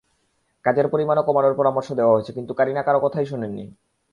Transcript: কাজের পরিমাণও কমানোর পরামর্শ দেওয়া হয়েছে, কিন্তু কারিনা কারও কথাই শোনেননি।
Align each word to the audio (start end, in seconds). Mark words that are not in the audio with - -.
কাজের 0.65 0.87
পরিমাণও 0.87 1.27
কমানোর 1.27 1.57
পরামর্শ 1.57 1.89
দেওয়া 1.91 2.13
হয়েছে, 2.13 2.31
কিন্তু 2.33 2.51
কারিনা 2.53 2.81
কারও 2.83 3.03
কথাই 3.05 3.25
শোনেননি। 3.25 3.65